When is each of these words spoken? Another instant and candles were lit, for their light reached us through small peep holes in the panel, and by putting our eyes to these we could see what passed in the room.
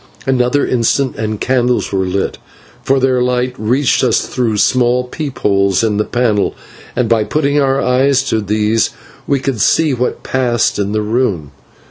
Another 0.25 0.65
instant 0.65 1.15
and 1.15 1.39
candles 1.39 1.91
were 1.91 2.07
lit, 2.07 2.39
for 2.81 2.99
their 2.99 3.21
light 3.21 3.53
reached 3.59 4.03
us 4.03 4.21
through 4.25 4.57
small 4.57 5.03
peep 5.03 5.37
holes 5.37 5.83
in 5.83 5.97
the 5.97 6.03
panel, 6.03 6.55
and 6.95 7.07
by 7.07 7.23
putting 7.23 7.59
our 7.61 7.79
eyes 7.79 8.23
to 8.23 8.41
these 8.41 8.89
we 9.27 9.39
could 9.39 9.61
see 9.61 9.93
what 9.93 10.23
passed 10.23 10.79
in 10.79 10.91
the 10.91 11.03
room. 11.03 11.51